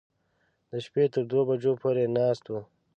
د 0.69 0.71
شپې 0.85 1.03
تر 1.13 1.23
دوو 1.29 1.41
بجو 1.49 1.71
پورې 1.81 2.03
ناست 2.17 2.45
و. 2.49 2.53